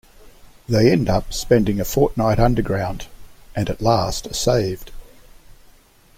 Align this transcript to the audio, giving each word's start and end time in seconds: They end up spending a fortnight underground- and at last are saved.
They 0.67 0.91
end 0.91 1.09
up 1.09 1.31
spending 1.31 1.79
a 1.79 1.85
fortnight 1.85 2.39
underground- 2.39 3.05
and 3.55 3.69
at 3.69 3.83
last 3.83 4.25
are 4.25 4.33
saved. 4.33 4.89